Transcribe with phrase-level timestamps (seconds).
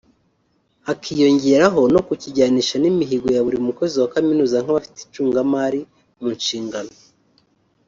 [0.87, 5.81] hakiyongeraho no kukijyanisha n’imihigo ya buri mukozi wa Kaminuza nk’abafite icungamari
[6.19, 6.93] mu nshingano